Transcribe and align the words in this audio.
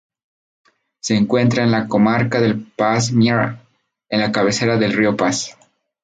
Se 1.01 1.13
encuentra 1.15 1.63
en 1.63 1.69
la 1.69 1.87
comarca 1.87 2.41
del 2.41 2.63
Pas-Miera, 2.65 3.63
en 4.09 4.19
la 4.19 4.31
cabecera 4.31 4.75
del 4.77 4.93
río 4.93 5.15
Pas. 5.15 5.55